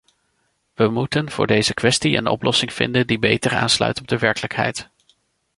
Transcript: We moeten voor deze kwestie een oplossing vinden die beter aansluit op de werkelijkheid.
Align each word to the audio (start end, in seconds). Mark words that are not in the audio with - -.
We 0.73 0.89
moeten 0.89 1.31
voor 1.31 1.47
deze 1.47 1.73
kwestie 1.73 2.17
een 2.17 2.27
oplossing 2.27 2.73
vinden 2.73 3.07
die 3.07 3.19
beter 3.19 3.55
aansluit 3.55 3.99
op 3.99 4.07
de 4.07 4.17
werkelijkheid. 4.17 4.89